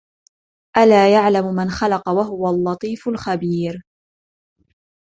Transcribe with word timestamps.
ألا 0.77 1.13
يعلم 1.13 1.45
من 1.55 1.69
خلق 1.69 2.09
وهو 2.09 2.49
اللطيف 2.49 3.07
الخبير 3.07 3.83